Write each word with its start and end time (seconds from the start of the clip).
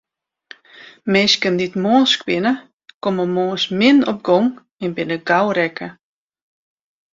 Minsken 1.11 1.55
dy't 1.59 1.79
moarnsk 1.83 2.19
binne, 2.27 2.53
komme 3.03 3.25
moarns 3.35 3.65
min 3.79 3.97
op 4.11 4.19
gong 4.27 4.47
en 4.83 4.89
binne 4.95 5.17
gau 5.29 5.45
rekke. 5.57 5.87